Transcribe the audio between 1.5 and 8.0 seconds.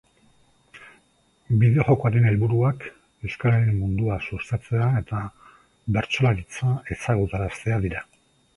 Bideo-jokoaren helburuak euskararen mundua sustatzea eta bertsolaritza ezagutaraztea